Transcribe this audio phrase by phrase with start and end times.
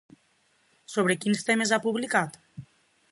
[0.93, 2.41] Sobre quins temes ha publicat?